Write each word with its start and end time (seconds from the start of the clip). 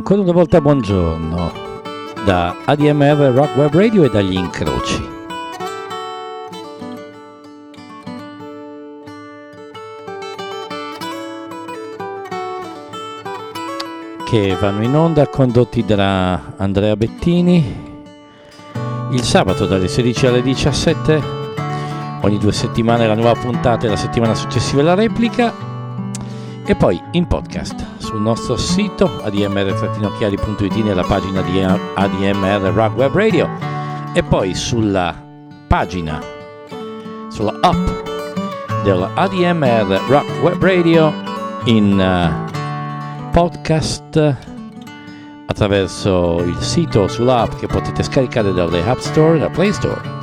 Ancora 0.00 0.22
una 0.22 0.32
volta 0.32 0.62
buongiorno 0.62 1.52
da 2.24 2.56
ADMR 2.64 3.32
Rock 3.34 3.54
Web 3.54 3.74
Radio 3.74 4.04
e 4.04 4.08
dagli 4.08 4.32
incroci. 4.32 5.08
Che 14.24 14.56
vanno 14.58 14.82
in 14.82 14.96
onda 14.96 15.26
condotti 15.26 15.84
da 15.84 16.54
Andrea 16.56 16.96
Bettini 16.96 17.98
il 19.10 19.22
sabato 19.22 19.66
dalle 19.66 19.86
16 19.86 20.26
alle 20.28 20.40
17, 20.40 21.22
ogni 22.22 22.38
due 22.38 22.52
settimane 22.52 23.06
la 23.06 23.14
nuova 23.14 23.38
puntata 23.38 23.84
e 23.86 23.90
la 23.90 23.96
settimana 23.96 24.34
successiva 24.34 24.82
la 24.82 24.94
replica. 24.94 25.52
E 26.64 26.74
poi 26.74 26.98
in 27.12 27.26
podcast 27.26 27.99
sul 28.10 28.20
nostro 28.20 28.56
sito 28.56 29.08
admr-chiari.it 29.22 30.74
nella 30.82 31.04
pagina 31.04 31.42
di 31.42 31.62
ADMR 31.62 32.72
Rock 32.74 32.96
Web 32.96 33.14
Radio 33.14 33.48
e 34.12 34.22
poi 34.24 34.52
sulla 34.52 35.14
pagina, 35.68 36.20
sulla 37.28 37.56
app 37.60 37.88
della 38.82 39.10
ADMR 39.14 40.00
Rock 40.08 40.42
Web 40.42 40.60
Radio 40.60 41.14
in 41.66 41.92
uh, 42.00 43.30
podcast 43.30 44.36
attraverso 45.46 46.42
il 46.42 46.56
sito 46.58 47.06
sull'app 47.06 47.54
che 47.60 47.68
potete 47.68 48.02
scaricare 48.02 48.52
dalle 48.52 48.84
App 48.88 48.98
Store 48.98 49.36
e 49.36 49.38
da 49.38 49.50
Play 49.50 49.72
Store. 49.72 50.19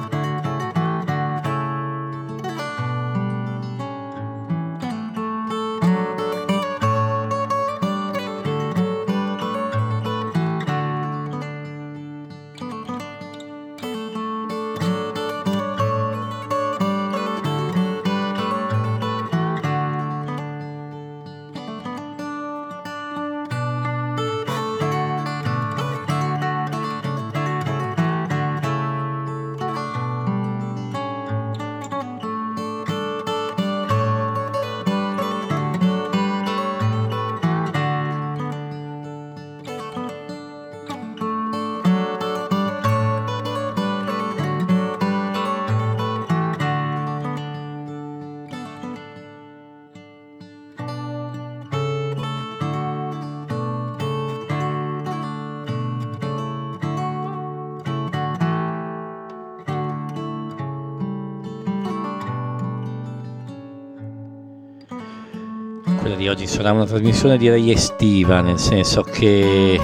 Di 66.16 66.28
oggi. 66.28 66.48
Sarà 66.48 66.72
una 66.72 66.86
trasmissione 66.86 67.38
direi 67.38 67.72
estiva, 67.72 68.42
nel 68.42 68.60
senso 68.60 69.04
che 69.04 69.80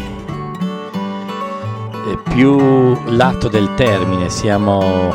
più 2.33 2.97
lato 3.11 3.47
del 3.47 3.73
termine, 3.75 4.29
siamo, 4.29 5.13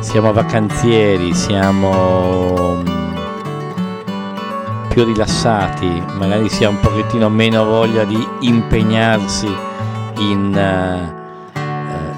siamo 0.00 0.32
vacanzieri, 0.32 1.32
siamo 1.34 2.82
più 4.88 5.04
rilassati, 5.04 6.02
magari 6.18 6.48
si 6.48 6.64
ha 6.64 6.68
un 6.68 6.80
pochettino 6.80 7.28
meno 7.28 7.64
voglia 7.64 8.04
di 8.04 8.26
impegnarsi 8.40 9.48
in... 10.18 11.14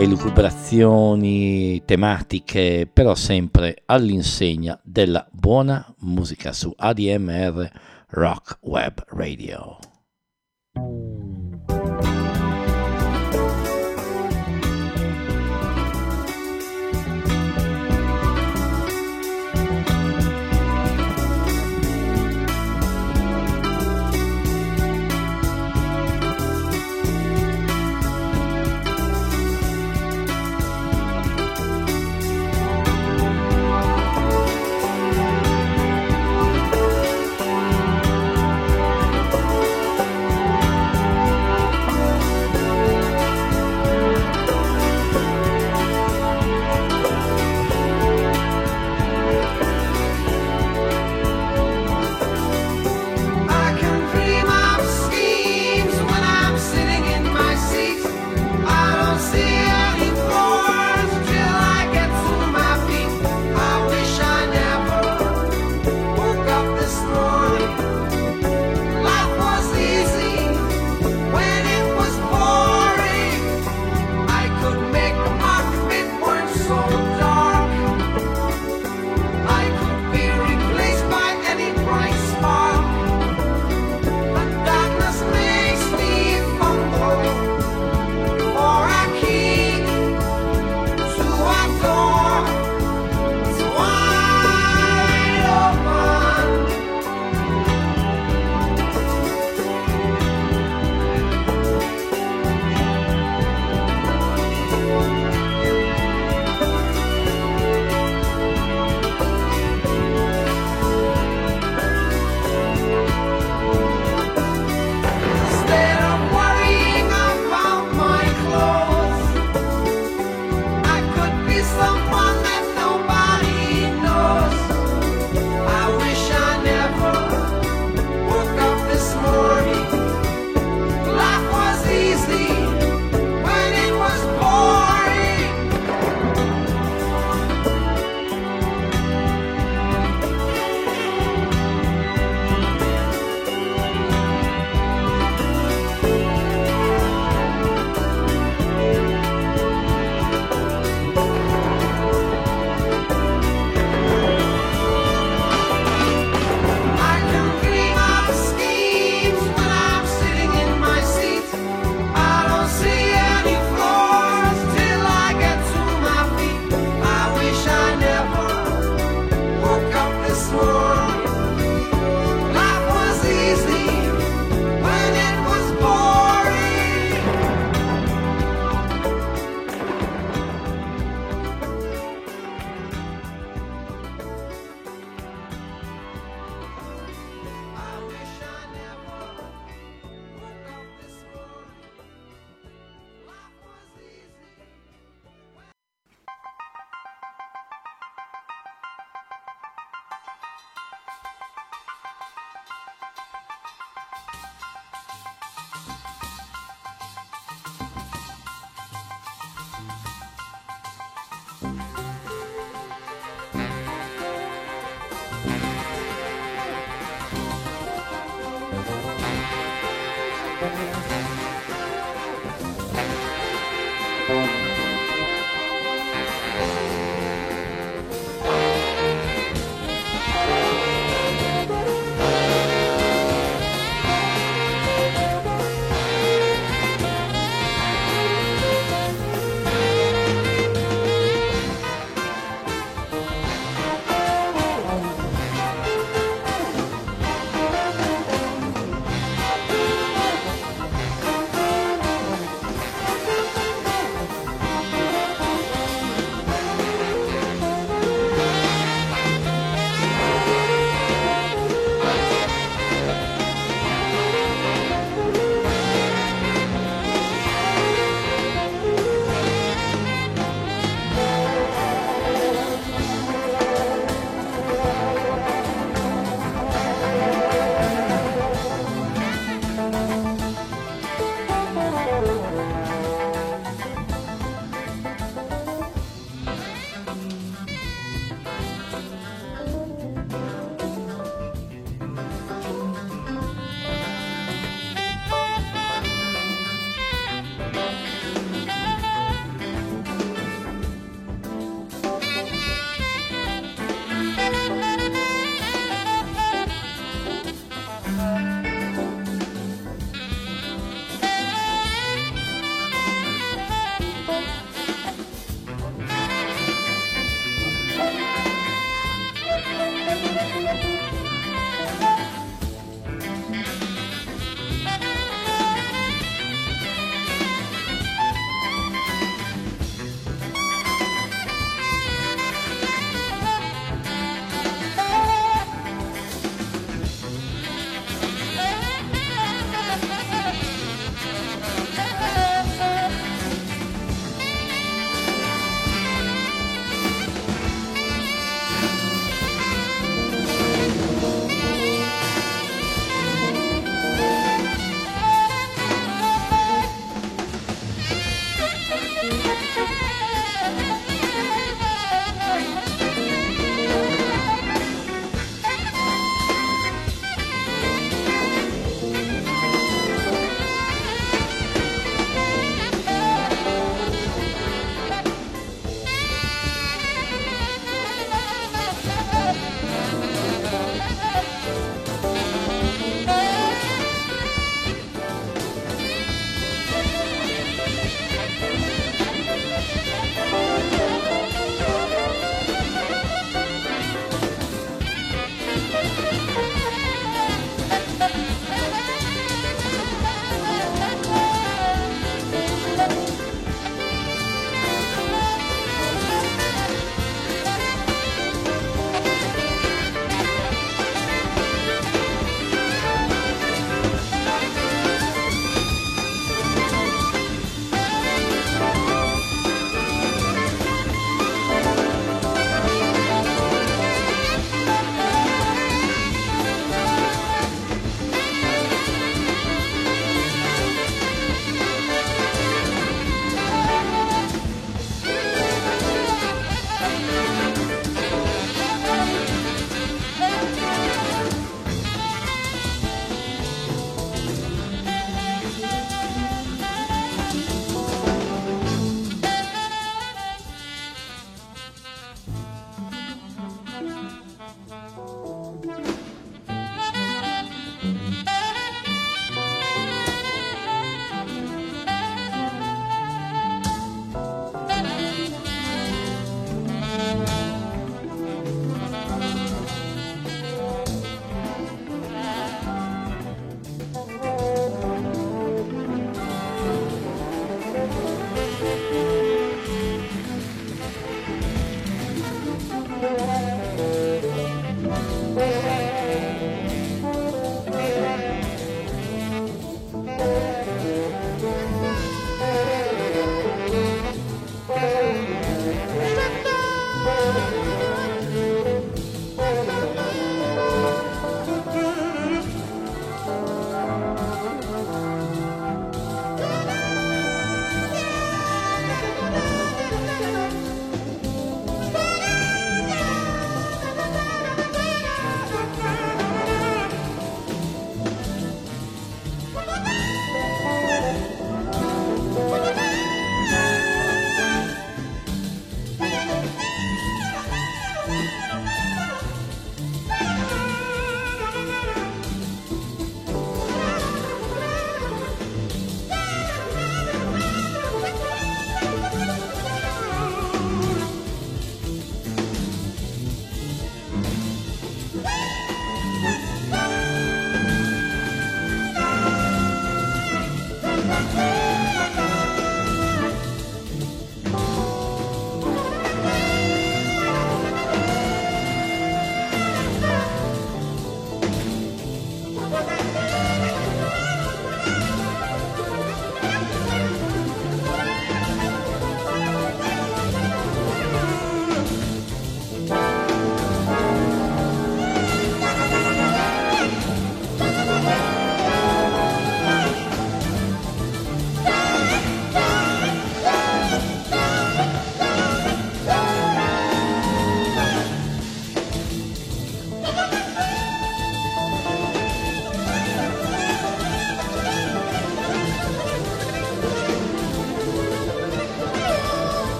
Elucubrazioni 0.00 1.82
tematiche, 1.84 2.88
però 2.90 3.14
sempre 3.14 3.82
all'insegna 3.84 4.80
della 4.82 5.28
buona 5.30 5.94
musica 5.98 6.54
su 6.54 6.72
ADMR 6.74 7.70
Rock 8.08 8.60
Web 8.62 9.04
Radio. 9.08 9.76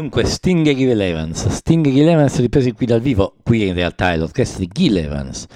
Dunque, 0.00 0.24
Sting 0.24 0.66
e 0.66 0.74
Gil 0.74 0.98
Evans. 0.98 1.46
Sting 1.46 1.86
e 1.86 1.92
Gil 1.92 2.08
Evans 2.08 2.40
ripresi 2.40 2.72
qui 2.72 2.86
dal 2.86 3.02
vivo. 3.02 3.36
Qui 3.42 3.66
in 3.66 3.74
realtà 3.74 4.14
è 4.14 4.16
l'orchestra 4.16 4.60
di 4.60 4.70
Gil 4.72 4.96
Evans 4.96 5.46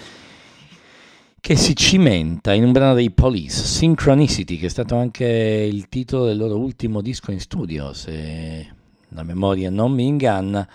che 1.41 1.57
si 1.57 1.75
cimenta 1.75 2.53
in 2.53 2.63
un 2.63 2.73
brano 2.73 2.93
dei 2.93 3.11
Police, 3.11 3.65
Synchronicity, 3.65 4.59
che 4.59 4.67
è 4.67 4.69
stato 4.69 4.97
anche 4.97 5.25
il 5.25 5.89
titolo 5.89 6.27
del 6.27 6.37
loro 6.37 6.59
ultimo 6.59 7.01
disco 7.01 7.33
in 7.33 7.41
studio, 7.41 7.95
se 7.95 8.71
la 9.09 9.23
memoria 9.23 9.71
non 9.71 9.93
mi 9.93 10.07
inganna. 10.07 10.69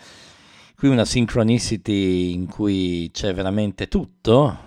Qui 0.75 0.87
una 0.87 1.05
Synchronicity 1.05 2.33
in 2.33 2.47
cui 2.47 3.11
c'è 3.13 3.35
veramente 3.35 3.87
tutto 3.87 4.57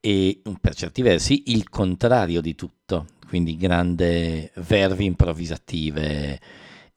e 0.00 0.42
per 0.60 0.74
certi 0.74 1.00
versi 1.00 1.44
il 1.46 1.70
contrario 1.70 2.42
di 2.42 2.54
tutto, 2.54 3.06
quindi 3.26 3.56
grande 3.56 4.52
vervi 4.56 5.06
improvvisative 5.06 6.38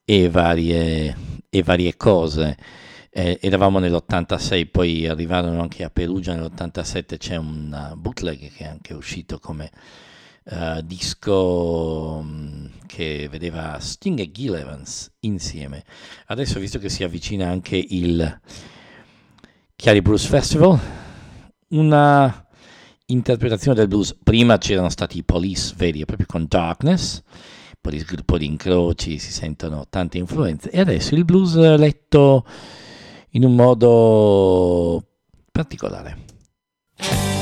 e 0.05 0.29
varie, 0.29 1.15
e 1.49 1.63
varie 1.63 1.97
cose. 1.97 2.55
Eh, 3.09 3.39
eravamo 3.41 3.79
nell'86, 3.79 4.69
poi 4.69 5.07
arrivarono 5.07 5.61
anche 5.61 5.83
a 5.83 5.89
Perugia 5.89 6.35
nell'87, 6.35 7.17
c'è 7.17 7.35
un 7.35 7.93
bootleg 7.97 8.51
che 8.51 8.63
è 8.63 8.67
anche 8.67 8.93
uscito 8.93 9.39
come 9.39 9.71
uh, 10.45 10.81
disco 10.81 12.17
um, 12.19 12.69
che 12.85 13.27
vedeva 13.29 13.79
Sting 13.79 14.19
e 14.19 14.31
Gil 14.31 14.55
Evans 14.55 15.11
insieme. 15.21 15.83
Adesso, 16.27 16.59
visto 16.59 16.77
che 16.79 16.89
si 16.89 17.03
avvicina 17.03 17.49
anche 17.49 17.77
il 17.77 18.39
Chiari 19.75 20.01
Blues 20.01 20.25
Festival, 20.25 20.79
una 21.69 22.47
interpretazione 23.07 23.77
del 23.77 23.87
blues. 23.87 24.15
Prima 24.21 24.57
c'erano 24.57 24.89
stati 24.89 25.17
i 25.17 25.23
police 25.23 25.73
veri 25.75 26.01
e 26.01 26.05
proprio 26.05 26.27
con 26.27 26.45
Darkness, 26.47 27.21
poi 27.85 27.97
il 27.97 28.03
gruppo 28.03 28.39
di 28.39 28.47
incroci, 28.47 29.19
si 29.19 29.31
sentono 29.31 29.85
tante 29.87 30.17
influenze, 30.17 30.71
e 30.71 30.79
adesso 30.79 31.13
il 31.13 31.23
blues 31.23 31.55
letto 31.55 32.43
in 33.31 33.43
un 33.43 33.53
modo 33.53 35.05
particolare. 35.51 37.34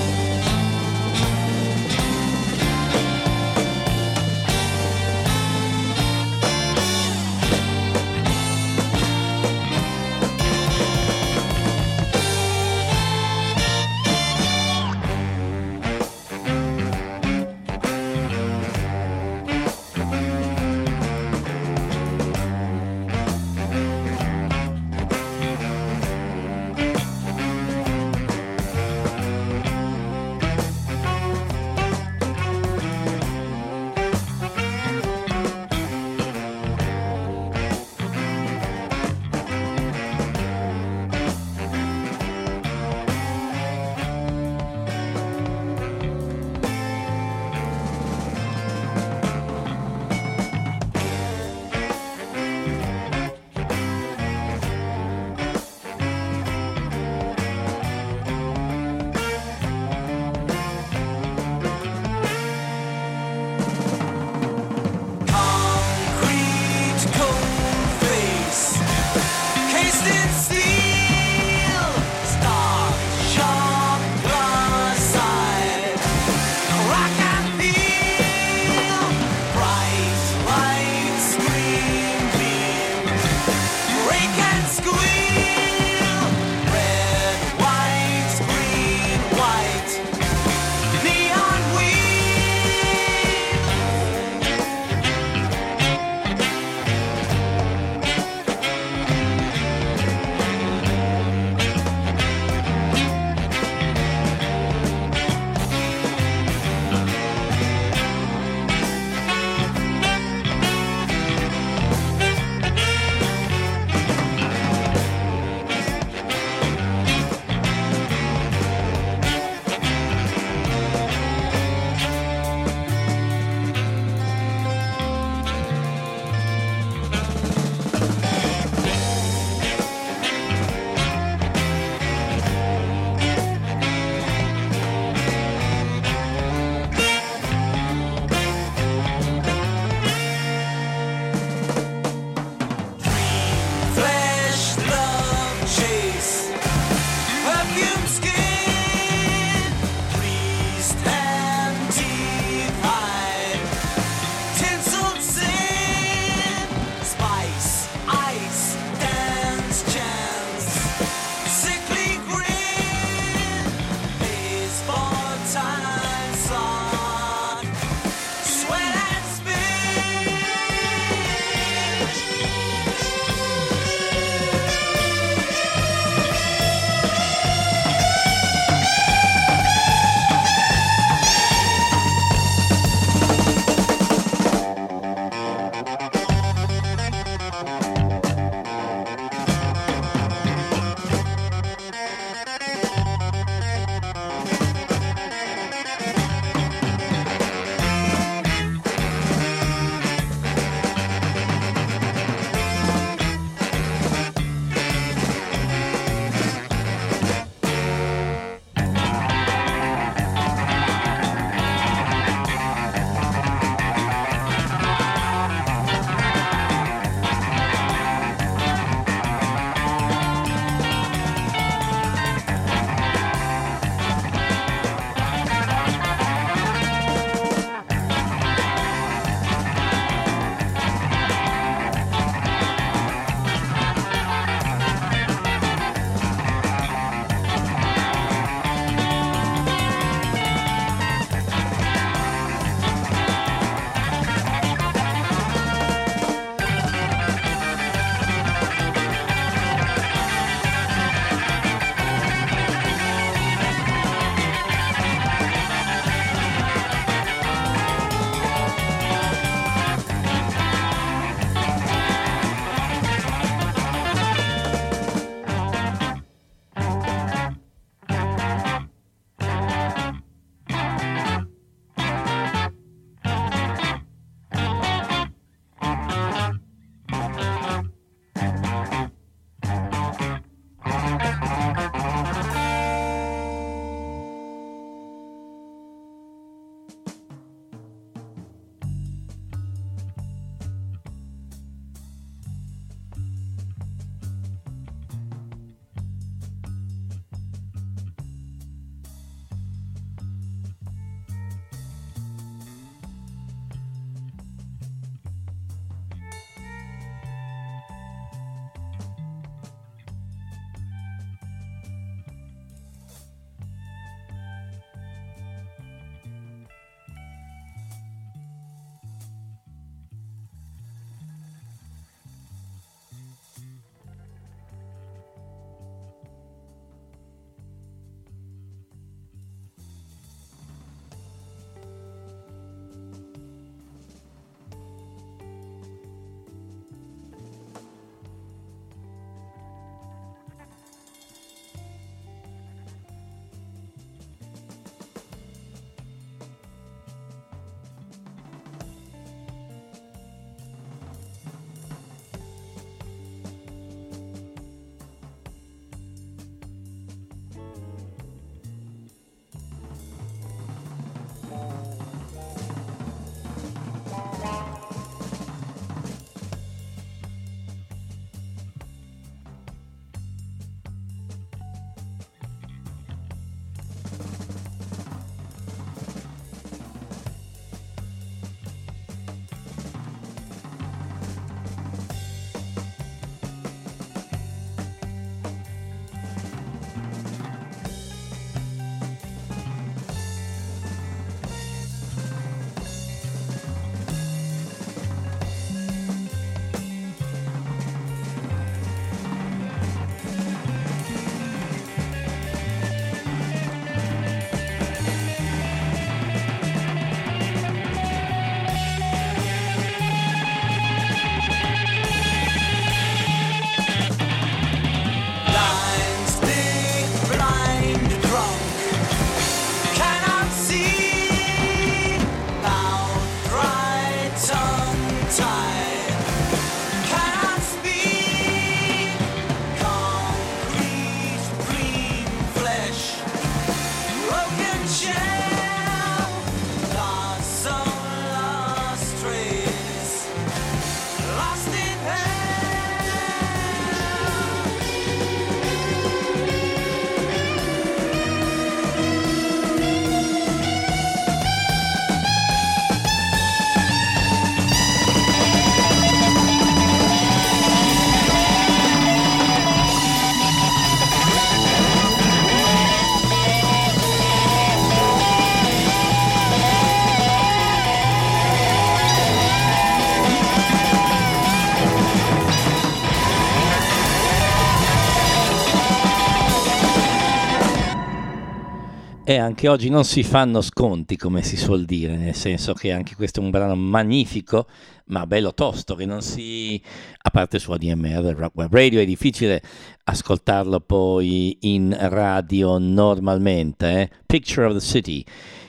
E 479.33 479.37
anche 479.37 479.67
oggi 479.67 479.89
non 479.89 480.05
si 480.05 480.21
fanno 480.21 480.61
sconti, 480.61 481.17
come 481.17 481.41
si 481.41 481.57
suol 481.57 481.85
dire, 481.85 482.15
nel 482.17 482.35
senso 482.35 482.73
che 482.73 482.91
anche 482.91 483.15
questo 483.15 483.39
è 483.39 483.43
un 483.43 483.49
brano 483.49 483.73
magnifico, 483.73 484.67
ma 485.05 485.25
bello 485.25 485.55
tosto, 485.55 485.95
che 485.95 486.05
non 486.05 486.21
si... 486.21 486.79
a 487.19 487.31
parte 487.31 487.57
su 487.57 487.71
ADMR, 487.71 488.35
Rock 488.35 488.55
Web 488.55 488.71
Radio, 488.71 488.99
è 488.99 489.05
difficile 489.05 489.63
ascoltarlo 490.03 490.81
poi 490.81 491.57
in 491.61 491.97
radio 491.99 492.77
normalmente. 492.77 494.01
Eh? 494.01 494.09
Picture 494.27 494.67
of 494.67 494.73
the 494.73 494.81
City, 494.81 495.25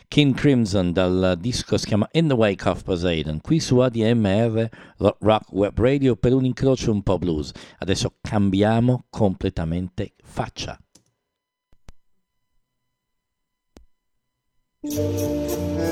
King 0.08 0.34
Crimson 0.34 0.92
dal 0.92 1.38
disco 1.40 1.78
si 1.78 1.86
chiama 1.86 2.06
In 2.12 2.28
the 2.28 2.34
Wake 2.34 2.68
of 2.68 2.82
Poseidon, 2.82 3.40
qui 3.40 3.60
su 3.60 3.78
ADMR 3.78 4.68
Rock 5.20 5.52
Web 5.52 5.80
Radio 5.80 6.16
per 6.16 6.34
un 6.34 6.44
incrocio 6.44 6.92
un 6.92 7.02
po' 7.02 7.16
blues. 7.16 7.50
Adesso 7.78 8.16
cambiamo 8.20 9.06
completamente 9.08 10.12
faccia. 10.22 10.78
Música 14.84 15.83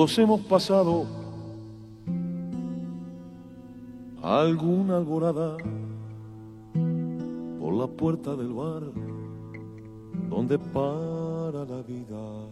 Todos 0.00 0.18
hemos 0.18 0.40
pasado 0.40 1.04
alguna 4.22 4.96
alborada 4.96 5.58
por 7.60 7.74
la 7.74 7.86
puerta 7.86 8.34
del 8.34 8.48
bar 8.48 8.82
donde 10.30 10.58
para 10.58 11.66
la 11.66 11.82
vida, 11.82 12.46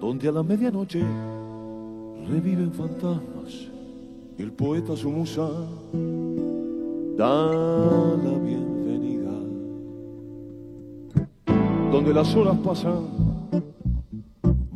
donde 0.00 0.28
a 0.28 0.32
la 0.32 0.42
medianoche 0.42 1.04
reviven 2.28 2.72
fantasmas 2.72 3.68
y 4.36 4.42
el 4.42 4.50
poeta 4.50 4.96
su 4.96 5.08
musa 5.08 5.48
da 7.16 7.46
la 8.16 8.38
bienvenida, 8.38 9.30
donde 11.92 12.12
las 12.12 12.34
horas 12.34 12.56
pasan 12.64 13.31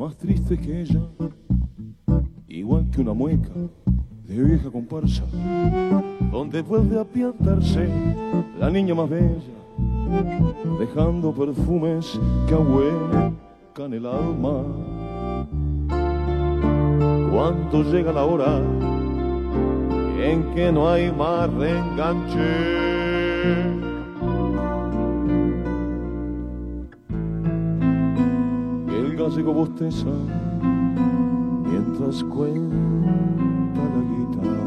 más 0.07 0.16
triste 0.19 0.57
que 0.57 0.83
ella, 0.83 1.01
igual 2.47 2.88
que 2.92 3.01
una 3.01 3.12
mueca 3.12 3.51
de 4.25 4.40
vieja 4.40 4.71
comparsa, 4.71 5.25
donde 6.31 6.62
vuelve 6.62 7.01
a 7.01 7.05
piantarse 7.05 7.88
la 8.61 8.71
niña 8.71 8.95
más 8.95 9.11
bella, 9.11 9.40
dejando 10.79 11.33
perfumes 11.33 12.21
que 12.47 12.55
ahuecan 12.55 13.95
el 13.95 14.07
alma. 14.07 14.62
Cuando 17.33 17.83
llega 17.90 18.12
la 18.12 18.25
hora 18.27 18.59
en 20.21 20.55
que 20.55 20.71
no 20.71 20.88
hay 20.88 21.11
más 21.11 21.53
reenganche, 21.53 22.47
gallego 29.29 29.53
bosteza 29.53 30.07
mientras 31.69 32.23
cuenta 32.23 33.81
la 33.95 34.03
guitarra. 34.12 34.67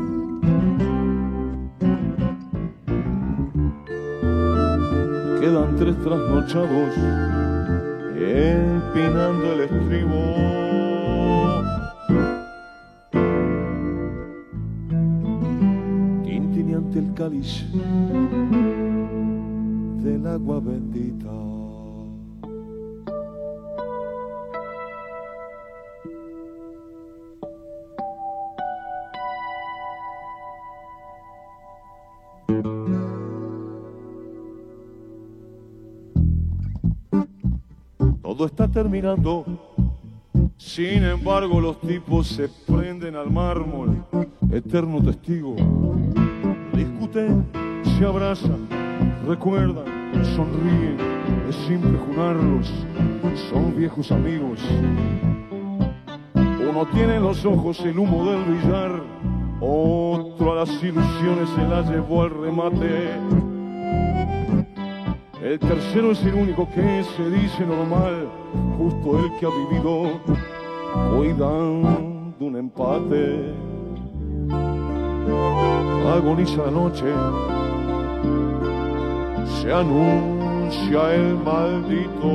Quedan 5.39 5.76
tres 5.78 5.98
trasnochados 6.00 6.93
empinando 8.17 9.45
el 9.54 9.62
estribo. 9.62 10.19
Tintineante 16.26 17.00
el 17.00 17.13
cáliz 17.13 17.65
del 20.04 20.28
agua 20.28 20.60
bendita. 20.60 21.59
Sin 40.57 41.03
embargo, 41.05 41.62
los 41.62 41.79
tipos 41.79 42.27
se 42.27 42.49
prenden 42.67 43.15
al 43.15 43.31
mármol, 43.31 44.03
eterno 44.51 45.01
testigo. 45.01 45.55
Discuten, 46.73 47.45
se 47.97 48.05
abrazan, 48.05 48.67
recuerdan, 49.25 49.85
sonríen. 50.35 50.97
Es 51.47 51.55
simple 51.67 51.97
jurarlos, 51.97 52.73
son 53.49 53.73
viejos 53.77 54.12
amigos. 54.12 54.59
Uno 56.35 56.85
tiene 56.93 57.21
los 57.21 57.45
ojos 57.45 57.79
el 57.81 57.97
humo 57.97 58.29
del 58.29 58.43
billar, 58.43 59.01
otro 59.62 60.51
a 60.51 60.55
las 60.55 60.83
ilusiones 60.83 61.49
se 61.55 61.67
las 61.67 61.89
llevó 61.89 62.23
al 62.23 62.31
remate 62.31 63.09
el 65.49 65.57
tercero 65.57 66.12
es 66.12 66.21
el 66.25 66.35
único 66.35 66.69
que 66.69 67.03
se 67.17 67.29
dice 67.31 67.65
normal, 67.65 68.28
justo 68.79 69.19
el 69.19 69.31
que 69.37 69.45
ha 69.45 69.49
vivido 69.49 70.21
cuidando 71.13 72.45
un 72.45 72.55
empate. 72.55 73.53
Agoniza 76.15 76.63
la 76.63 76.71
noche, 76.71 77.05
se 79.61 79.73
anuncia 79.73 81.13
el 81.13 81.38
maldito. 81.39 82.32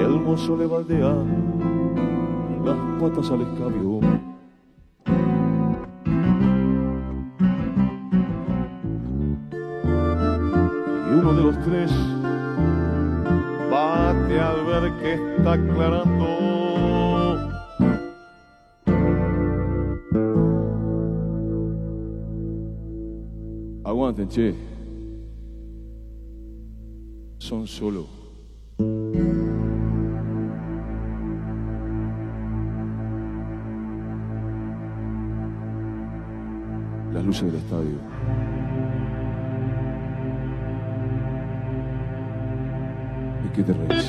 El 0.00 0.20
mozo 0.20 0.56
le 0.56 0.66
baldea 0.66 1.14
las 2.64 2.78
patas 3.00 3.30
al 3.32 3.42
escabio 3.42 4.21
los 11.52 11.64
tres 11.64 11.90
bate 13.70 14.40
al 14.40 14.64
ver 14.64 14.92
que 15.00 15.12
está 15.36 15.52
aclarando. 15.52 16.28
Aguanten, 23.84 24.28
che. 24.28 24.54
Son 27.38 27.66
solo. 27.66 28.06
Las 37.12 37.24
luces 37.24 37.52
del 37.52 37.56
estadio. 37.56 38.41
Que 43.52 43.62
te 43.62 43.72
reís. 43.72 44.01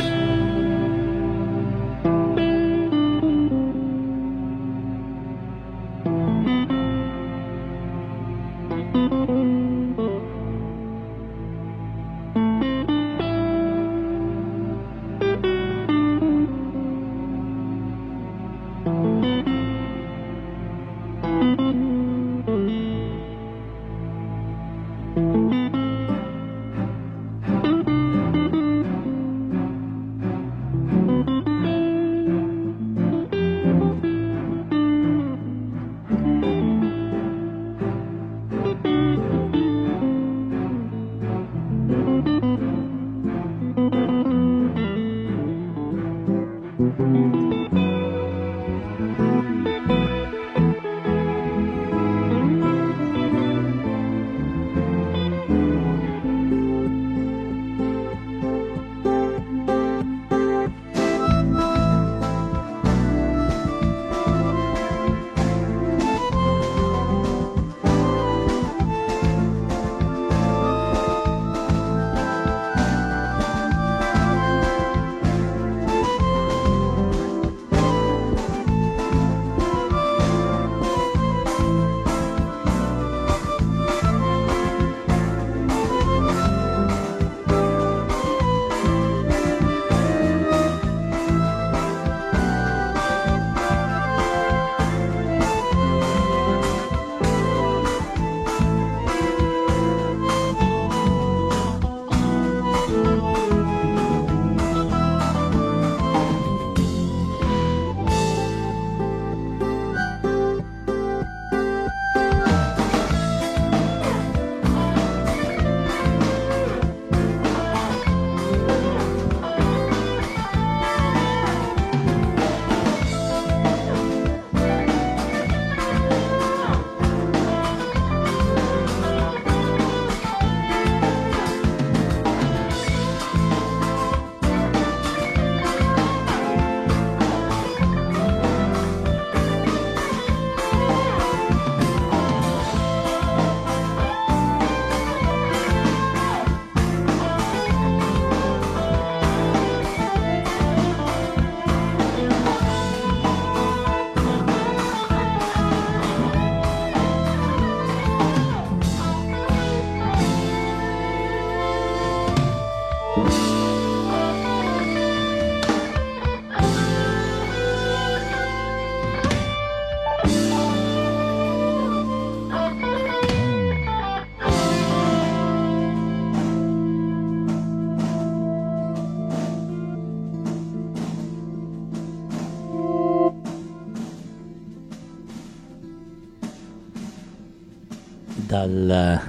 Dal, 188.53 189.19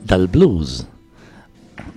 dal 0.00 0.28
blues 0.28 0.88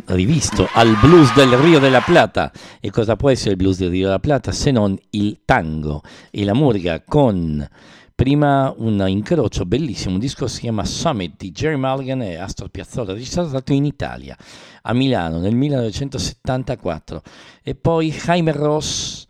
rivisto 0.08 0.68
al 0.74 0.98
blues 1.00 1.34
del 1.34 1.56
Rio 1.56 1.80
della 1.80 2.02
Plata. 2.02 2.52
E 2.82 2.92
cosa 2.92 3.16
può 3.16 3.30
essere 3.30 3.52
il 3.52 3.56
blues 3.56 3.78
del 3.78 3.90
Rio 3.90 4.08
della 4.08 4.20
Plata 4.20 4.52
se 4.52 4.70
non 4.72 4.98
il 5.12 5.40
tango 5.46 6.02
e 6.30 6.44
la 6.44 6.54
murga 6.54 7.02
con 7.06 7.66
prima 8.14 8.74
un 8.76 9.02
incrocio 9.08 9.66
bellissimo, 9.66 10.16
un 10.16 10.20
disco 10.20 10.48
si 10.48 10.62
chiama 10.62 10.84
Summit 10.84 11.36
di 11.38 11.52
Jerry 11.52 11.78
Mulligan 11.78 12.22
e 12.22 12.36
Astor 12.36 12.68
Piazzolla, 12.68 13.14
registrato 13.14 13.72
in 13.72 13.86
Italia, 13.86 14.38
a 14.82 14.94
Milano 14.94 15.40
nel 15.40 15.56
1974. 15.56 17.22
E 17.64 17.76
poi 17.76 18.12
Jaime 18.12 18.52
Ross 18.52 19.26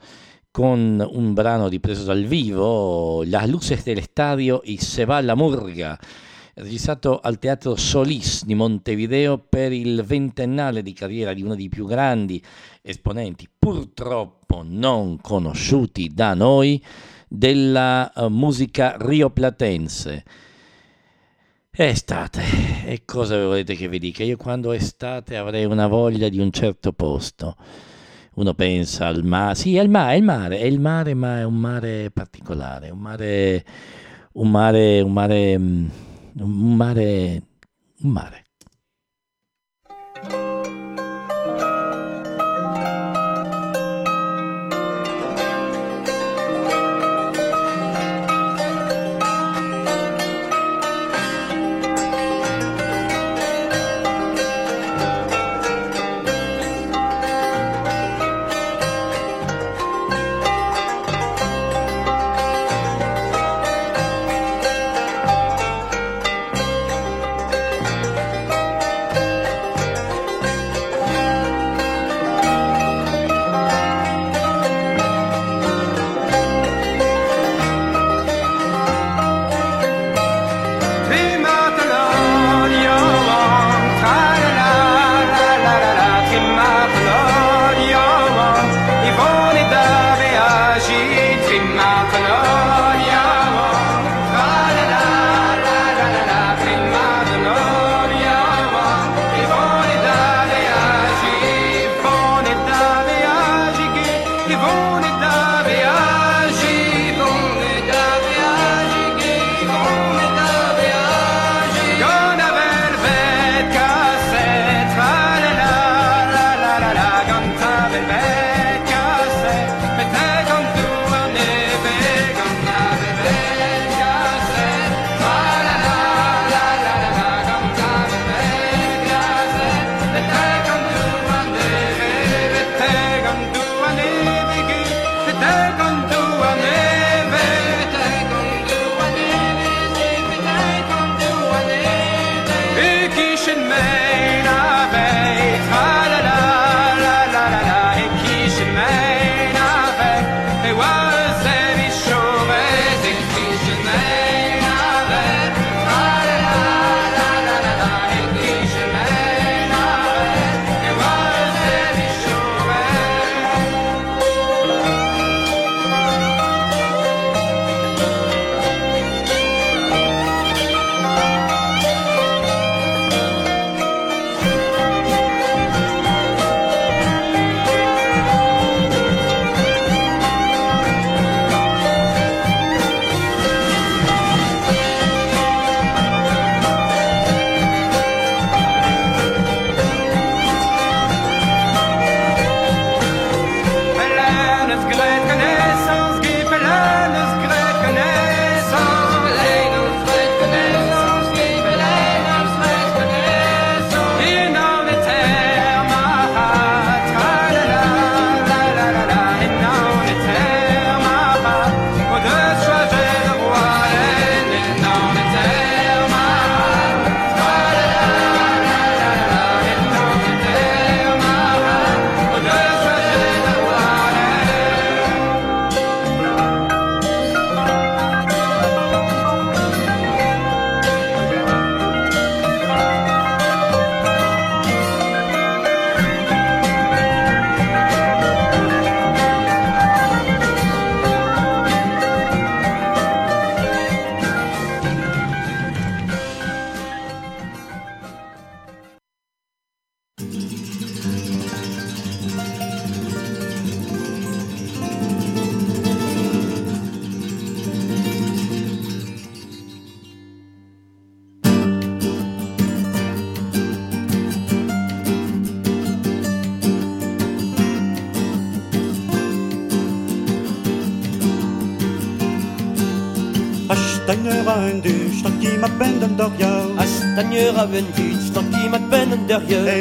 con 0.49 1.07
un 1.07 1.33
brano 1.33 1.67
ripreso 1.67 2.03
dal 2.03 2.23
vivo, 2.23 3.23
Las 3.23 3.47
luces 3.47 3.83
del 3.83 3.99
estadio 3.99 4.61
y 4.63 4.77
Se 4.77 5.05
va 5.05 5.21
la 5.21 5.35
murga 5.35 5.99
registrato 6.55 7.19
al 7.19 7.39
Teatro 7.39 7.75
Solis 7.75 8.45
di 8.45 8.53
Montevideo 8.53 9.37
per 9.37 9.71
il 9.71 10.03
ventennale 10.03 10.83
di 10.83 10.93
carriera 10.93 11.33
di 11.33 11.41
uno 11.41 11.55
dei 11.55 11.69
più 11.69 11.85
grandi 11.85 12.41
esponenti, 12.81 13.49
purtroppo 13.57 14.63
non 14.63 15.19
conosciuti 15.19 16.11
da 16.13 16.33
noi, 16.33 16.83
della 17.27 18.11
uh, 18.13 18.27
musica 18.27 18.95
rioplatense. 18.99 20.23
Estate, 21.75 22.43
e 22.85 23.01
cosa 23.03 23.35
volete 23.43 23.73
che 23.73 23.87
vi 23.87 23.97
dica? 23.97 24.23
Io 24.23 24.37
quando 24.37 24.73
estate 24.73 25.37
avrei 25.37 25.65
una 25.65 25.87
voglia 25.87 26.29
di 26.29 26.37
un 26.37 26.51
certo 26.51 26.93
posto. 26.93 27.55
Uno 28.35 28.53
pensa 28.53 29.07
al 29.07 29.23
mare, 29.23 29.55
sì, 29.55 29.75
è 29.75 29.81
il 29.81 29.89
mare, 29.89 30.13
è 30.13 30.17
il 30.17 30.23
mare, 30.23 30.59
è 30.59 30.65
il 30.65 30.79
mare, 30.79 31.13
ma 31.15 31.39
è 31.39 31.43
un 31.43 31.55
mare 31.55 32.11
particolare, 32.11 32.91
un 32.91 32.99
mare, 32.99 33.65
un 34.33 34.51
mare, 34.51 35.01
un 35.01 35.13
mare 35.13 35.57
mm, 35.57 35.87
un 36.41 36.75
mare, 36.75 37.43
un 38.01 38.11
mare. 38.11 38.42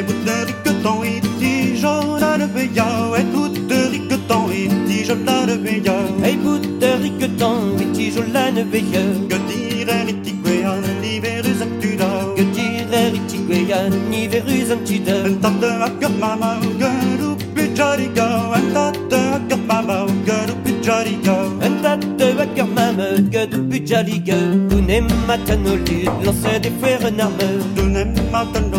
bouteille 0.01 0.45
riqueton 0.45 1.03
et 1.03 1.21
dit 1.39 1.77
je 1.77 2.19
la 2.19 2.37
le 2.37 2.45
veilla 2.45 2.87
et 3.19 3.25
toute 3.33 3.71
riqueton 3.91 4.49
et 4.51 4.67
dit 4.87 5.05
je 5.05 5.13
la 5.13 5.45
le 5.45 5.53
veilla 5.53 5.93
ah. 6.23 6.27
et 6.27 6.37
toute 6.37 6.85
riqueton 7.01 7.77
et 7.79 7.85
dit 7.85 8.11
je 8.11 8.21
la 8.33 8.49
le 8.51 8.63
veilla 8.63 8.99
ah. 9.01 9.27
que 9.29 9.35
dire 9.49 9.87
l'itiquean 10.07 10.81
l'iverus 11.01 11.61
actuda 11.61 12.09
que 12.35 12.41
dire 12.41 13.11
l'itiquean 13.13 13.91
l'iverus 14.09 14.71
actuda 14.71 15.15
un 15.25 15.35
tas 15.35 15.55
de 15.61 15.69
hacker 15.83 16.09
mama 16.19 16.51
garu 16.79 17.35
pujariga 17.55 18.27
un 18.57 18.73
tas 18.73 18.91
de 19.11 19.19
hacker 19.33 19.59
mama 19.67 20.05
garu 20.25 20.53
pujariga 20.63 21.37
un 21.67 21.75
tas 21.83 21.97
de 21.97 22.27
hacker 22.39 22.67
mama 22.77 23.07
garu 23.33 23.59
pujariga 23.69 24.37
kunem 24.69 25.07
matanolud 25.27 26.09
lancer 26.25 26.59
des 26.59 26.73
frères 26.81 27.05
en 27.09 27.19
armeur 27.25 27.59
kunem 27.75 28.13
matanolud 28.31 28.72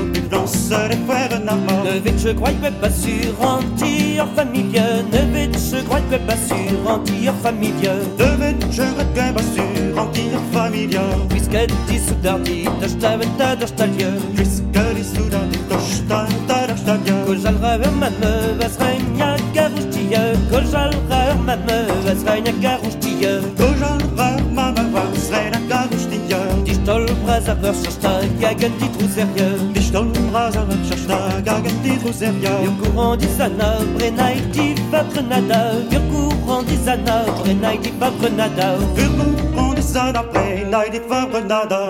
les 0.89 0.97
frères 1.07 1.41
Namor. 1.45 1.85
Ne 1.85 1.99
vite, 2.01 2.19
je 2.19 2.31
crois 2.31 2.51
que 2.51 2.71
pas 2.81 2.91
sur 2.91 3.41
anti-or 3.41 4.29
familier. 4.35 5.03
Ne 5.13 5.21
vite, 5.35 5.59
je 5.71 5.83
crois 5.85 6.01
que 6.11 6.17
pas 6.17 6.37
sur 6.37 6.91
anti-or 6.91 7.35
familier. 7.43 7.99
Ne 8.19 8.29
vite, 8.41 8.67
je 8.71 8.83
crois 8.83 9.05
que 9.15 9.33
pas 9.35 9.43
sur 9.55 10.03
anti-or 10.03 10.43
familier. 10.53 10.99
Puisque 11.29 11.59
dis 11.89 11.99
soudardi, 11.99 12.65
d'achetavet, 12.81 13.27
d'achetalie. 13.39 14.05
Puisque 14.35 14.63
dis 14.97 15.05
soudardi, 15.15 15.59
d'achetavet, 15.69 16.35
d'achetalie. 16.49 17.13
Kojal 17.27 17.57
raver 17.63 17.91
manme, 18.01 18.33
vasreim 18.61 19.05
ya 19.19 19.37
garoustille. 19.55 20.23
Kojal 20.51 20.91
raver 21.11 21.39
manme, 21.47 21.79
vasreim 22.05 22.45
ya 22.47 22.53
garoustille. 22.61 23.41
Kojal 23.57 23.99
raver 24.17 24.43
manme, 24.53 24.85
vasreim 24.95 25.53
ya 25.53 25.61
garoustille. 25.69 26.37
Dis 26.65 26.79
tol 26.85 27.07
bras 27.25 27.47
à 27.47 27.55
verre, 27.55 27.75
cherche 27.83 27.99
ta 28.01 28.21
gague, 28.41 28.71
dis 28.79 28.89
trou 28.89 29.09
sérieux. 29.09 29.57
Dis 29.75 29.91
tol 29.91 30.09
brazar 30.35 30.67
a 30.75 30.77
chachta 30.89 31.19
gag 31.47 31.67
an 31.71 31.77
dit 31.85 32.03
roseria 32.05 32.55
Yo 32.65 32.73
courant 32.81 33.21
di 33.21 33.29
sana 33.37 33.69
brenai 33.95 34.35
di 34.55 34.67
va 34.91 35.01
grenada. 35.13 35.61
Yo 35.93 36.01
courant 36.11 36.67
di 36.69 36.77
sana 36.87 37.17
brenai 37.39 37.79
di 37.85 37.91
va 38.01 38.11
grenada. 38.19 38.69
Yo 38.99 39.09
courant 39.19 39.75
di 39.79 39.83
sana 39.93 40.23
brenai 40.33 40.87
di 40.95 41.01
va 41.09 41.21
grenada. 41.31 41.83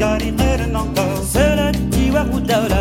galired 0.00 0.60
an 0.66 0.76
ankañ 0.80 1.10
Seul 1.32 1.60
daola 2.48 2.80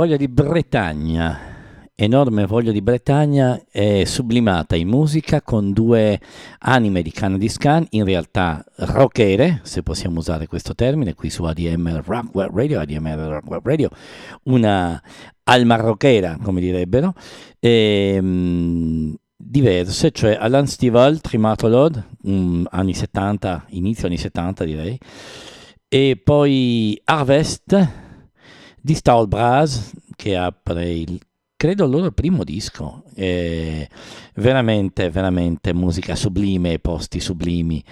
Voglia 0.00 0.16
di 0.16 0.28
Bretagna, 0.28 1.38
enorme 1.94 2.46
voglia 2.46 2.72
di 2.72 2.80
Bretagna 2.80 3.60
è 3.70 4.04
sublimata 4.04 4.74
in 4.74 4.88
musica 4.88 5.42
con 5.42 5.74
due 5.74 6.18
anime 6.60 7.02
di 7.02 7.10
Canadiscan, 7.10 7.86
in 7.90 8.06
realtà 8.06 8.64
rockere, 8.76 9.60
se 9.62 9.82
possiamo 9.82 10.20
usare 10.20 10.46
questo 10.46 10.74
termine, 10.74 11.12
qui 11.12 11.28
su 11.28 11.44
ADM 11.44 12.00
Rock 12.02 12.34
Web 12.34 12.56
Radio, 12.56 12.80
ADM 12.80 13.28
Rock 13.28 13.50
Web 13.50 13.66
Radio, 13.66 13.90
una 14.44 14.98
alma 15.42 15.76
rockera, 15.76 16.38
come 16.42 16.62
direbbero, 16.62 17.12
ehm, 17.58 19.14
diverse, 19.36 20.12
cioè 20.12 20.38
Alan 20.40 20.66
Stivall, 20.66 21.20
Trimatolod, 21.20 22.06
mm, 22.26 22.64
anni 22.70 22.94
70, 22.94 23.66
inizio 23.72 24.06
anni 24.06 24.16
70 24.16 24.64
direi, 24.64 24.98
e 25.88 26.18
poi 26.24 26.98
Harvest 27.04 28.08
di 28.80 28.94
Stahl 28.94 29.28
Brass 29.28 29.92
che 30.16 30.36
apre 30.36 30.90
il 30.90 31.20
credo 31.56 31.84
il 31.84 31.90
loro 31.90 32.10
primo 32.10 32.42
disco. 32.42 33.04
Eh, 33.14 33.86
veramente 34.36 35.10
veramente 35.10 35.74
musica 35.74 36.14
sublime 36.14 36.78
posti 36.78 37.20
sublimi 37.20 37.84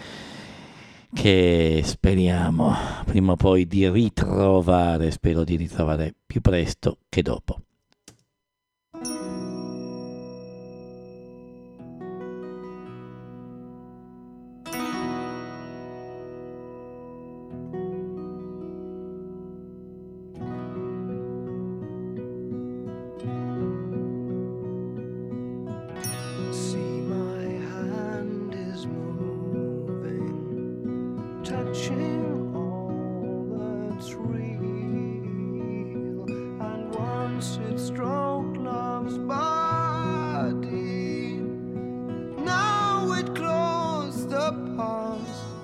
che 1.14 1.82
speriamo 1.84 2.74
prima 3.04 3.32
o 3.32 3.36
poi 3.36 3.66
di 3.66 3.88
ritrovare 3.88 5.10
spero 5.10 5.44
di 5.44 5.56
ritrovare 5.56 6.14
più 6.26 6.40
presto 6.40 6.98
che 7.08 7.22
dopo 7.22 7.60
house 45.26 45.57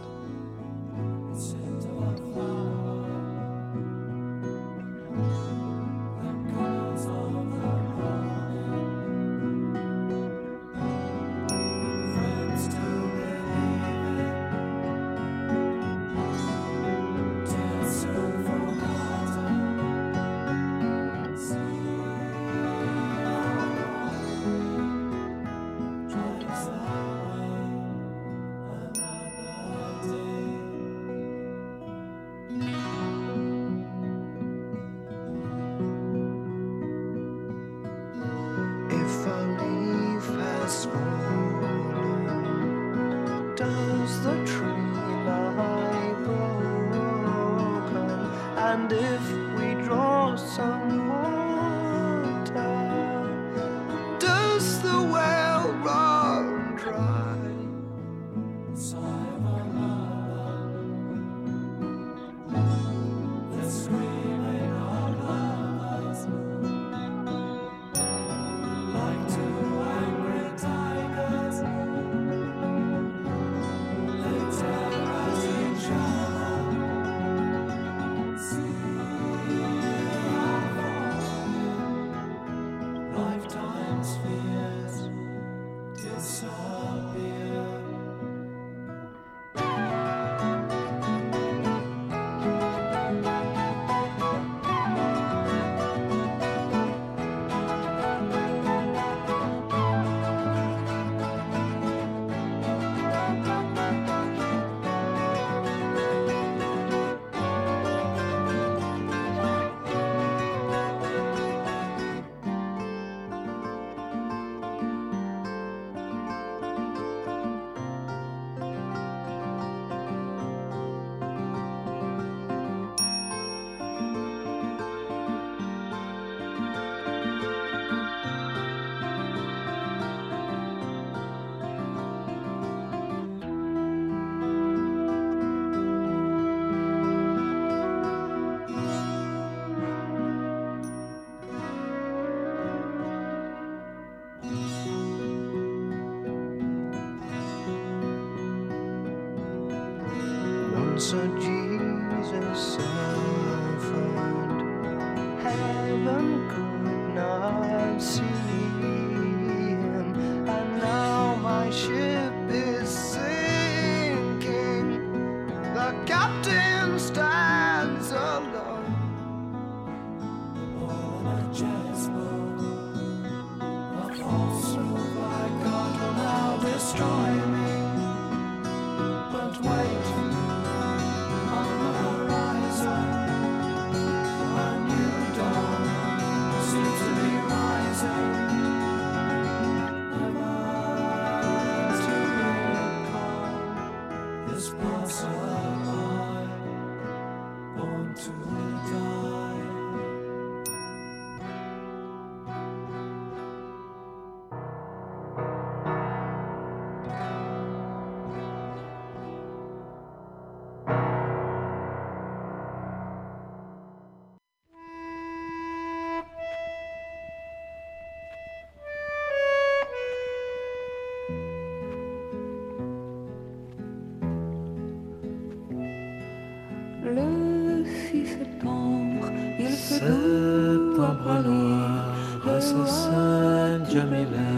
Le 227.05 227.85
6 227.85 228.27
septembre, 228.39 229.31
il 229.59 229.67
fait 229.67 229.99
septembre 229.99 231.31
à 231.31 231.43
noir, 231.43 232.15
assassine 232.57 233.85
Jamila, 233.93 234.51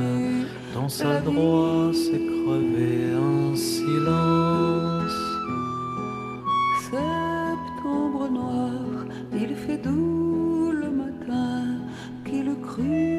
dans 0.73 0.89
sa 0.89 1.21
droite 1.21 1.95
s'est 1.95 2.13
crevé 2.13 3.17
en 3.17 3.57
silence. 3.57 5.19
Septembre 6.89 8.29
noir, 8.31 9.07
il 9.33 9.57
fait 9.57 9.79
doux 9.79 10.71
le 10.73 10.91
matin, 10.91 11.65
qu'il 12.25 12.55
crut. 12.63 13.16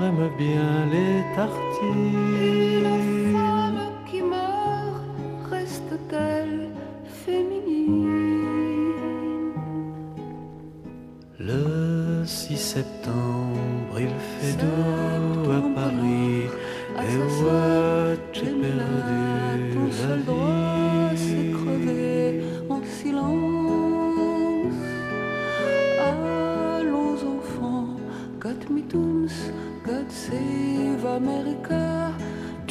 aime 0.00 0.28
bien 0.38 0.86
les 0.90 1.22
tartines. 1.34 2.33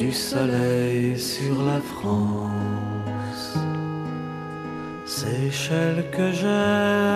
du 0.04 0.12
soleil 0.12 1.18
sur 1.18 1.62
la 1.62 1.80
France, 1.80 3.56
Seychelles 5.06 6.04
que 6.10 6.30
j'aime. 6.32 7.13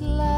like. 0.00 0.33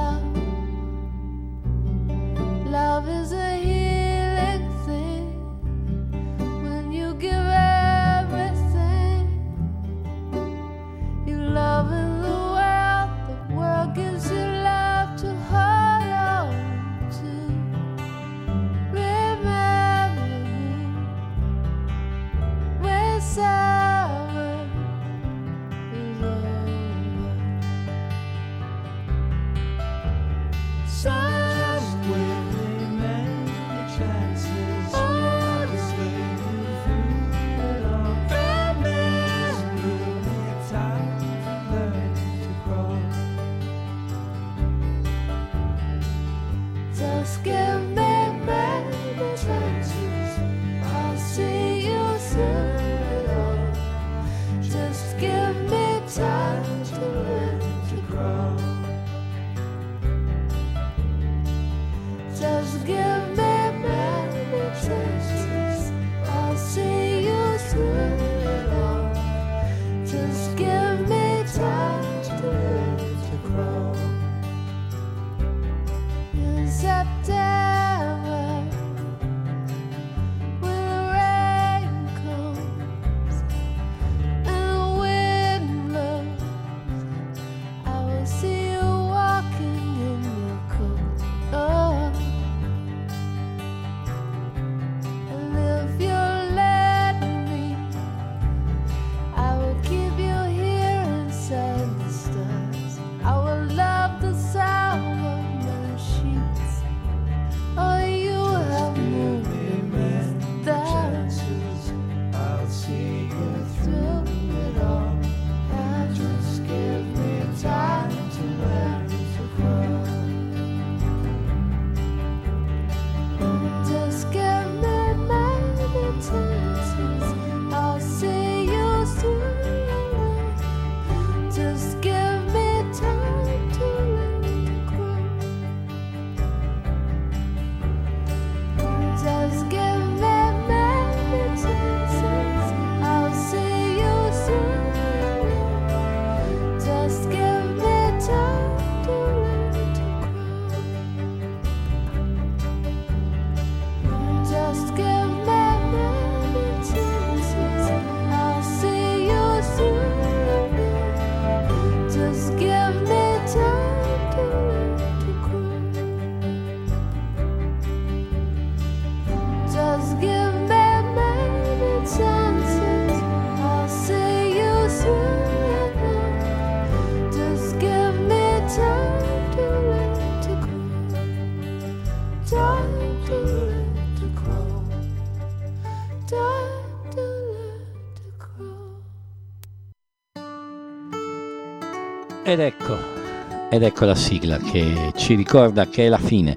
Ed 193.76 193.82
ecco 193.82 194.04
la 194.04 194.14
sigla 194.14 194.56
che 194.58 195.12
ci 195.16 195.34
ricorda 195.34 195.86
che 195.88 196.06
è 196.06 196.08
la 196.08 196.18
fine, 196.18 196.56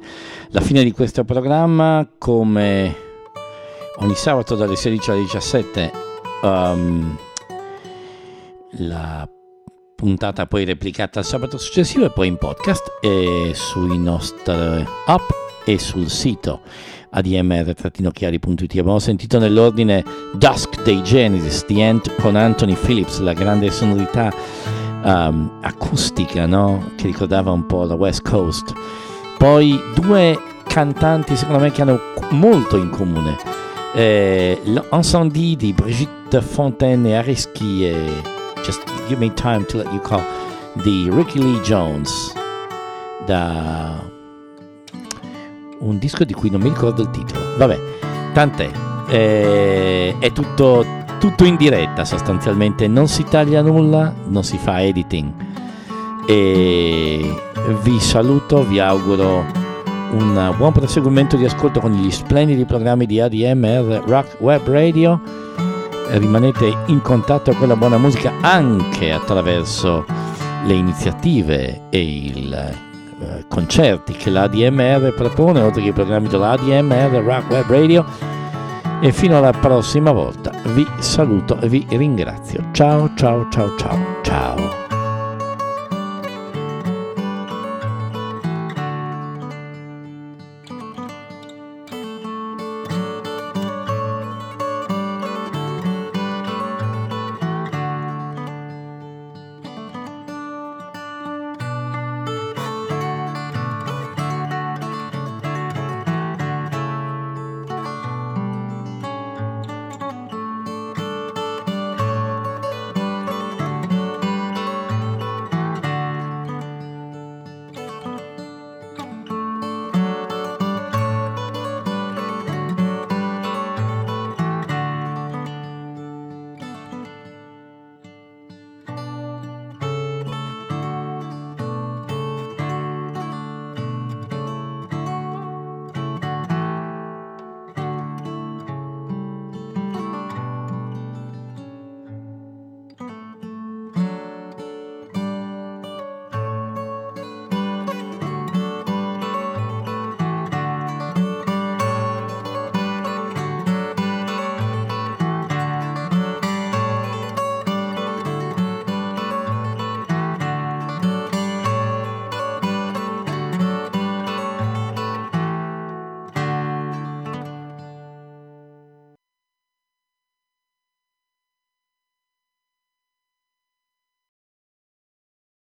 la 0.50 0.62
fine 0.62 0.84
di 0.84 0.92
questo 0.92 1.24
programma 1.24 2.08
come 2.18 2.96
ogni 3.98 4.16
sabato 4.16 4.56
dalle 4.56 4.76
16 4.76 5.12
alle 5.12 5.22
17 5.22 5.92
um, 6.44 7.18
la 8.78 9.30
puntata 9.96 10.46
poi 10.46 10.64
replicata 10.64 11.20
il 11.20 11.26
sabato 11.26 11.58
successivo 11.58 12.06
e 12.06 12.12
poi 12.12 12.28
in 12.28 12.38
podcast 12.38 13.00
e 13.02 13.52
sui 13.54 13.98
nostri 13.98 14.88
app 15.06 15.30
e 15.66 15.78
sul 15.78 16.10
sito 16.10 16.62
admr-chiari.it 17.10 18.72
abbiamo 18.80 19.00
sentito 19.00 19.40
nell'ordine 19.40 20.06
Dusk 20.36 20.84
dei 20.84 21.04
Genesis 21.04 21.66
The 21.66 21.86
End 21.86 22.16
con 22.22 22.36
Anthony 22.36 22.76
Phillips 22.76 23.20
la 23.20 23.34
grande 23.34 23.72
sonorità 23.72 24.34
um, 25.04 25.52
acustica 25.62 26.46
no? 26.46 26.92
che 26.96 27.08
ricordava 27.08 27.52
un 27.52 27.66
po' 27.66 27.84
la 27.84 27.96
West 27.96 28.28
Coast. 28.28 28.74
Poi 29.38 29.80
due 29.96 30.38
cantanti 30.68 31.36
secondo 31.36 31.62
me 31.62 31.72
che 31.72 31.82
hanno 31.82 32.00
molto 32.32 32.78
in 32.78 32.90
comune. 32.90 33.38
Eh, 33.94 34.60
L'Incendie 34.64 35.56
di 35.56 35.74
Brigitte 35.74 36.42
Fontaine 36.42 37.10
e 37.10 37.16
Areski 37.16 37.88
e 37.88 38.22
Just 38.64 38.84
Give 39.08 39.26
Me 39.26 39.34
Time 39.34 39.66
to 39.66 39.78
Let 39.78 39.88
You 39.88 40.02
Call 40.02 40.24
di 40.74 41.10
Ricky 41.12 41.40
Lee 41.40 41.60
Jones 41.62 42.34
da 43.26 44.08
un 45.80 45.98
disco 45.98 46.24
di 46.24 46.34
cui 46.34 46.50
non 46.50 46.62
mi 46.62 46.70
ricordo 46.70 47.02
il 47.02 47.10
titolo. 47.10 47.58
Vabbè, 47.58 47.80
tant'è. 48.34 48.70
Eh, 49.08 50.16
è 50.20 50.32
tutto 50.32 50.86
tutto 51.20 51.46
in 51.46 51.58
diretta 51.58 52.06
sostanzialmente, 52.06 52.88
non 52.88 53.08
si 53.08 53.24
taglia 53.26 53.62
nulla, 53.62 54.12
non 54.26 54.44
si 54.44 54.58
fa 54.58 54.82
editing. 54.82 55.32
E 56.26 57.36
vi 57.84 58.00
saluto, 58.00 58.64
vi 58.64 58.80
auguro 58.80 59.46
un 60.12 60.54
buon 60.58 60.72
proseguimento 60.72 61.36
di 61.36 61.46
ascolto 61.46 61.80
con 61.80 61.92
gli 61.92 62.10
splendidi 62.10 62.66
programmi 62.66 63.06
di 63.06 63.20
ADMR 63.20 64.04
Rock 64.08 64.38
Web 64.40 64.68
Radio. 64.68 65.22
Rimanete 66.08 66.76
in 66.88 67.02
contatto 67.02 67.54
con 67.54 67.68
la 67.68 67.76
buona 67.76 67.98
musica 67.98 68.34
anche 68.42 69.12
attraverso 69.12 70.06
le 70.66 70.74
iniziative 70.74 71.82
e 71.90 72.00
i 72.00 72.50
eh, 72.52 73.46
concerti 73.48 74.14
che 74.14 74.30
l'ADMR 74.30 75.14
propone, 75.14 75.62
oltre 75.62 75.82
che 75.82 75.90
i 75.90 75.94
programmi 75.94 76.30
dell'ADMR 76.30 77.22
Rock 77.24 77.50
Web 77.52 77.70
Radio 77.70 78.29
e 79.02 79.12
fino 79.12 79.38
alla 79.38 79.52
prossima 79.52 80.12
volta 80.12 80.52
vi 80.74 80.86
saluto 81.00 81.60
e 81.60 81.68
vi 81.68 81.86
ringrazio. 81.90 82.70
Ciao 82.72 83.12
ciao 83.16 83.48
ciao 83.50 83.76
ciao 83.78 83.98
ciao. 84.24 84.89